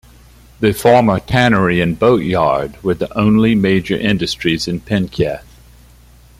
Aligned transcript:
The 0.61 0.73
former 0.73 1.19
tannery 1.19 1.79
and 1.79 1.99
boatyard 1.99 2.83
were 2.83 2.95
the 2.95 3.15
only 3.15 3.53
major 3.53 3.95
industries 3.95 4.67
in 4.67 4.79
Penketh. 4.79 5.43